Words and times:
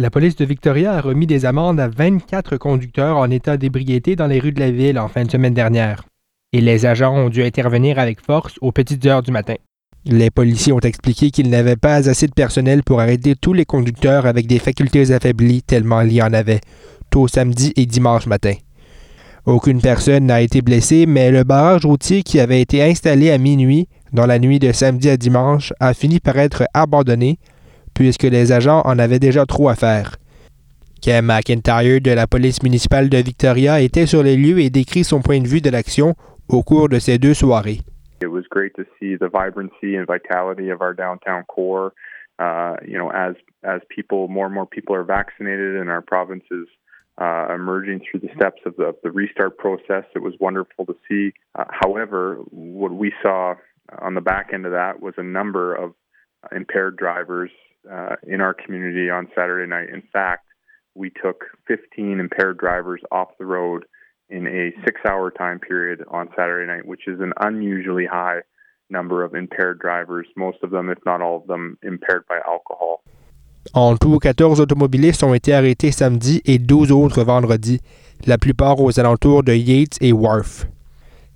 La 0.00 0.08
police 0.08 0.34
de 0.36 0.46
Victoria 0.46 0.94
a 0.94 1.02
remis 1.02 1.26
des 1.26 1.44
amendes 1.44 1.78
à 1.78 1.86
24 1.88 2.56
conducteurs 2.56 3.18
en 3.18 3.30
état 3.30 3.58
d'ébriété 3.58 4.16
dans 4.16 4.28
les 4.28 4.38
rues 4.38 4.52
de 4.52 4.58
la 4.58 4.70
ville 4.70 4.98
en 4.98 5.08
fin 5.08 5.24
de 5.24 5.30
semaine 5.30 5.52
dernière. 5.52 6.04
Et 6.54 6.62
les 6.62 6.86
agents 6.86 7.14
ont 7.14 7.28
dû 7.28 7.42
intervenir 7.42 7.98
avec 7.98 8.24
force 8.24 8.54
aux 8.62 8.72
petites 8.72 9.04
heures 9.04 9.22
du 9.22 9.30
matin. 9.30 9.56
Les 10.06 10.30
policiers 10.30 10.72
ont 10.72 10.80
expliqué 10.80 11.30
qu'ils 11.30 11.50
n'avaient 11.50 11.76
pas 11.76 12.08
assez 12.08 12.26
de 12.26 12.32
personnel 12.32 12.82
pour 12.82 12.98
arrêter 12.98 13.34
tous 13.38 13.52
les 13.52 13.66
conducteurs 13.66 14.24
avec 14.24 14.46
des 14.46 14.58
facultés 14.58 15.12
affaiblies 15.12 15.62
tellement 15.62 16.00
il 16.00 16.14
y 16.14 16.22
en 16.22 16.32
avait, 16.32 16.60
tôt 17.10 17.28
samedi 17.28 17.74
et 17.76 17.84
dimanche 17.84 18.26
matin. 18.26 18.54
Aucune 19.44 19.82
personne 19.82 20.24
n'a 20.24 20.40
été 20.40 20.62
blessée, 20.62 21.04
mais 21.04 21.30
le 21.30 21.44
barrage 21.44 21.84
routier 21.84 22.22
qui 22.22 22.40
avait 22.40 22.62
été 22.62 22.82
installé 22.82 23.30
à 23.30 23.36
minuit, 23.36 23.86
dans 24.14 24.24
la 24.24 24.38
nuit 24.38 24.60
de 24.60 24.72
samedi 24.72 25.10
à 25.10 25.18
dimanche, 25.18 25.74
a 25.78 25.92
fini 25.92 26.20
par 26.20 26.38
être 26.38 26.64
abandonné, 26.72 27.38
puisque 28.00 28.22
les 28.22 28.50
agents 28.50 28.80
en 28.86 28.98
avaient 28.98 29.18
déjà 29.18 29.44
trop 29.44 29.68
à 29.68 29.74
faire. 29.74 30.16
Ken 31.02 31.22
McIntyre 31.22 32.00
de 32.00 32.12
la 32.12 32.26
police 32.26 32.62
municipale 32.62 33.10
de 33.10 33.18
Victoria 33.18 33.82
était 33.82 34.06
sur 34.06 34.22
les 34.22 34.38
lieux 34.38 34.58
et 34.60 34.70
décrit 34.70 35.04
son 35.04 35.20
point 35.20 35.38
de 35.38 35.46
vue 35.46 35.60
de 35.60 35.68
l'action 35.68 36.14
au 36.48 36.62
cours 36.62 36.88
de 36.88 36.98
ces 36.98 37.18
deux 37.18 37.34
soirées. 37.34 37.80
It 38.22 38.28
was 38.28 38.44
great 38.50 38.72
to 38.76 38.84
see 38.98 39.18
the 39.18 39.28
vibrancy 39.30 39.98
and 39.98 40.06
vitality 40.06 40.70
of 40.70 40.80
our 40.80 40.94
downtown 40.94 41.44
core. 41.44 41.92
Uh, 42.38 42.76
you 42.88 42.96
know, 42.96 43.10
as 43.10 43.34
as 43.64 43.82
people, 43.94 44.28
more 44.28 44.46
and 44.46 44.54
more 44.54 44.66
people 44.66 44.94
are 44.96 45.04
vaccinated 45.04 45.76
and 45.76 45.90
our 45.90 46.00
province 46.00 46.44
is 46.50 46.68
uh, 47.20 47.54
emerging 47.54 48.00
through 48.00 48.20
the 48.20 48.32
steps 48.34 48.62
of 48.64 48.76
the, 48.76 48.84
of 48.84 48.96
the, 49.02 49.10
restart 49.10 49.58
process. 49.58 50.04
It 50.14 50.22
was 50.22 50.32
wonderful 50.40 50.86
to 50.86 50.94
see. 51.06 51.34
Uh, 51.54 51.64
however, 51.68 52.36
what 52.50 52.92
we 52.92 53.12
saw 53.22 53.56
on 54.00 54.14
the 54.14 54.22
back 54.22 54.52
end 54.54 54.64
of 54.64 54.72
that 54.72 55.02
was 55.02 55.12
a 55.18 55.22
number 55.22 55.74
of 55.74 55.92
impaired 56.50 56.96
drivers 56.96 57.50
uh, 57.90 58.16
in 58.26 58.40
our 58.40 58.54
community 58.54 59.10
on 59.10 59.28
Saturday 59.34 59.68
night. 59.68 59.88
In 59.90 60.02
fact, 60.12 60.46
we 60.94 61.10
took 61.22 61.44
15 61.68 62.20
impaired 62.20 62.58
drivers 62.58 63.00
off 63.10 63.28
the 63.38 63.46
road 63.46 63.84
in 64.28 64.46
a 64.46 64.72
six 64.84 65.00
hour 65.06 65.30
time 65.30 65.58
period 65.58 66.04
on 66.10 66.28
Saturday 66.36 66.66
night, 66.66 66.86
which 66.86 67.06
is 67.06 67.20
an 67.20 67.32
unusually 67.40 68.06
high 68.06 68.40
number 68.90 69.24
of 69.24 69.34
impaired 69.34 69.78
drivers, 69.78 70.26
most 70.36 70.58
of 70.62 70.70
them, 70.70 70.90
if 70.90 70.98
not 71.06 71.20
all 71.22 71.36
of 71.36 71.46
them, 71.46 71.78
impaired 71.82 72.24
by 72.28 72.38
alcohol. 72.46 73.02
En 73.74 73.96
tout, 73.96 74.18
14 74.18 74.60
automobilistes 74.60 75.22
ont 75.22 75.34
été 75.34 75.52
arrêtés 75.52 75.92
samedi 75.92 76.40
et 76.46 76.58
12 76.58 76.92
autres 76.92 77.22
vendredi, 77.22 77.80
la 78.26 78.38
plupart 78.38 78.80
aux 78.80 78.98
alentours 78.98 79.42
de 79.42 79.52
Yates 79.52 79.98
et 80.00 80.12
Wharf. 80.12 80.66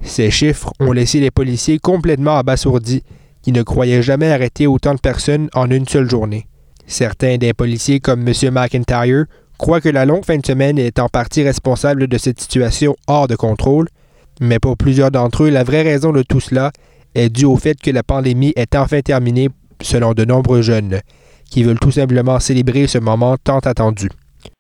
Ces 0.00 0.31
chiffres 0.31 0.72
ont 0.81 0.92
laissé 0.92 1.20
les 1.20 1.31
policiers 1.31 1.78
complètement 1.78 2.37
abasourdis, 2.37 3.05
qui 3.45 3.53
ne 3.53 3.62
croyaient 3.62 4.00
jamais 4.00 4.33
arrêter 4.33 4.67
autant 4.67 4.95
de 4.95 5.00
personnes 5.00 5.50
en 5.53 5.70
une 5.70 5.87
seule 5.87 6.09
journée. 6.09 6.47
Certains 6.87 7.37
des 7.37 7.53
policiers, 7.53 8.00
comme 8.00 8.27
M. 8.27 8.33
McIntyre, 8.50 9.27
croient 9.59 9.83
que 9.83 9.91
la 9.91 10.06
longue 10.06 10.25
fin 10.25 10.39
de 10.39 10.47
semaine 10.47 10.78
est 10.78 10.98
en 10.98 11.09
partie 11.11 11.42
responsable 11.42 12.06
de 12.06 12.17
cette 12.17 12.41
situation 12.41 12.97
hors 13.06 13.28
de 13.28 13.37
contrôle, 13.37 13.87
mais 14.41 14.59
pour 14.59 14.78
plusieurs 14.78 15.11
d'entre 15.11 15.45
eux, 15.45 15.50
la 15.50 15.62
vraie 15.62 15.83
raison 15.83 16.11
de 16.11 16.22
tout 16.22 16.41
cela 16.41 16.72
est 17.15 17.28
due 17.28 17.45
au 17.45 17.56
fait 17.56 17.78
que 17.78 17.91
la 17.91 18.03
pandémie 18.03 18.55
est 18.56 18.75
enfin 18.75 19.03
terminée 19.03 19.50
selon 19.83 20.15
de 20.15 20.25
nombreux 20.25 20.62
jeunes, 20.62 21.00
qui 21.50 21.65
veulent 21.65 21.78
tout 21.78 21.91
simplement 21.91 22.41
célébrer 22.41 22.87
ce 22.87 22.98
moment 22.98 23.37
tant 23.37 23.59
attendu. 23.59 24.09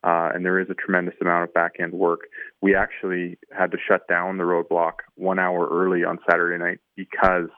Uh, 0.04 0.28
and 0.34 0.44
there 0.44 0.60
is 0.60 0.68
a 0.70 0.74
tremendous 0.74 1.14
amount 1.22 1.42
of 1.42 1.52
back 1.54 1.76
end 1.80 1.94
work. 1.94 2.28
We 2.60 2.74
actually 2.74 3.38
had 3.50 3.70
to 3.72 3.78
shut 3.78 4.06
down 4.08 4.36
the 4.36 4.44
roadblock 4.44 5.00
one 5.16 5.38
hour 5.38 5.68
early 5.70 6.04
on 6.04 6.18
Saturday 6.28 6.62
night 6.62 6.80
because 6.96 7.48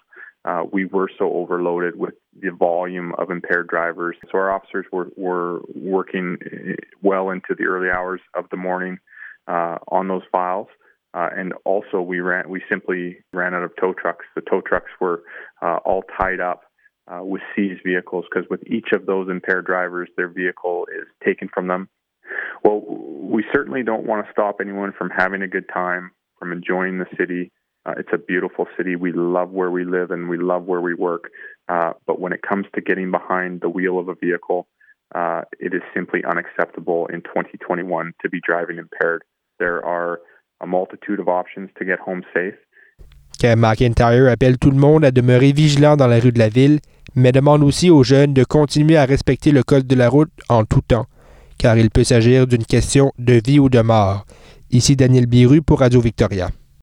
uh, 0.47 0.63
we 0.73 0.87
were 0.87 1.11
so 1.19 1.33
overloaded 1.33 1.97
with 1.97 2.15
the 2.41 2.51
volume 2.51 3.13
of 3.19 3.31
impaired 3.31 3.67
drivers. 3.67 4.17
So 4.31 4.39
our 4.39 4.53
officers 4.53 4.87
were, 4.93 5.09
were 5.17 5.61
working 5.75 6.39
eh, 6.45 6.75
well 7.03 7.31
into 7.31 7.55
the 7.59 7.65
early 7.65 7.91
hours 7.91 8.21
of 8.35 8.45
the 8.51 8.57
morning 8.57 8.99
uh, 9.49 9.79
on 9.89 10.09
those 10.09 10.23
files. 10.31 10.69
Uh, 11.15 11.29
and 11.35 11.55
also, 11.65 12.01
we 12.01 12.21
ran. 12.21 12.49
We 12.49 12.63
simply 12.69 13.19
ran 13.33 13.55
out 13.55 13.63
of 13.63 13.73
tow 13.81 13.95
trucks. 13.95 14.27
The 14.35 14.43
tow 14.43 14.61
trucks 14.61 14.91
were 15.01 15.23
uh, 15.63 15.79
all 15.85 16.05
tied 16.21 16.41
up 16.41 16.63
uh, 17.09 17.25
with 17.25 17.41
seized 17.55 17.81
vehicles 17.85 18.27
because 18.31 18.49
with 18.51 18.61
each 18.67 18.89
of 18.93 19.07
those 19.07 19.29
impaired 19.31 19.65
drivers, 19.65 20.11
their 20.17 20.29
vehicle 20.29 20.87
is 20.95 21.07
taken 21.25 21.49
from 21.53 21.69
them. 21.69 21.89
Well, 22.63 22.83
we 22.87 23.45
certainly 23.55 23.83
don't 23.83 24.07
want 24.07 24.27
to 24.27 24.33
stop 24.33 24.57
anyone 24.61 24.93
from 24.97 25.11
having 25.11 25.43
a 25.43 25.49
good 25.49 25.69
time, 25.73 26.11
from 26.39 26.53
enjoying 26.53 26.99
the 26.99 27.07
city. 27.19 27.51
Uh, 27.87 27.93
it's 27.99 28.09
a 28.13 28.19
beautiful 28.19 28.67
city. 28.77 28.97
We 28.97 29.13
love 29.13 29.51
where 29.51 29.71
we 29.71 29.85
live 29.85 30.11
and 30.11 30.29
we 30.29 30.39
love 30.39 30.65
where 30.65 30.81
we 30.81 30.95
work. 30.95 31.31
Uh, 31.69 31.93
but 32.07 32.21
when 32.21 32.33
it 32.33 32.43
comes 32.43 32.67
to 32.75 32.81
getting 32.81 33.11
behind 33.11 33.61
the 33.61 33.69
wheel 33.69 33.99
of 33.99 34.09
a 34.09 34.15
vehicle, 34.15 34.67
uh, 35.15 35.43
it 35.61 35.73
is 35.73 35.83
simply 35.95 36.25
unacceptable 36.25 37.07
in 37.07 37.23
2021 37.23 38.13
to 38.23 38.29
be 38.29 38.41
driving 38.45 38.79
impaired. 38.79 39.23
There 39.59 39.85
are 39.85 40.19
a 40.61 40.67
multitude 40.67 41.21
of 41.21 41.29
options 41.29 41.71
to 41.79 41.85
get 41.85 42.01
home 42.01 42.25
safe. 42.35 42.59
Cam 43.39 43.61
McIntyre 43.61 44.29
appelle 44.29 44.59
tout 44.59 44.71
le 44.71 44.79
monde 44.79 45.05
à 45.05 45.11
demeurer 45.11 45.53
vigilant 45.53 45.97
dans 45.97 46.07
la 46.07 46.19
rue 46.19 46.33
de 46.33 46.39
la 46.39 46.49
ville 46.49 46.81
mais 47.17 47.33
demande 47.33 47.65
aussi 47.65 47.91
aux 47.91 48.05
jeunes 48.05 48.35
de 48.35 48.45
continuer 48.45 48.97
à 48.97 49.07
respecter 49.07 49.51
le 49.51 49.63
code 49.63 49.87
de 49.87 49.95
la 49.97 50.09
route 50.09 50.31
en 50.49 50.65
tout 50.65 50.83
temps, 50.83 51.07
car 51.59 51.79
il 51.79 51.91
peut 51.91 52.05
s'agir 52.05 52.47
d'une 52.47 52.65
question 52.65 53.13
de 53.19 53.41
vie 53.45 53.59
ou 53.59 53.69
de 53.69 53.81
mort. 53.81 54.27
Ici 54.71 54.97
Daniel 54.97 55.27
Biru 55.27 55.63
pour 55.63 55.81
Radio 55.81 56.01
Victoria. 56.01 56.51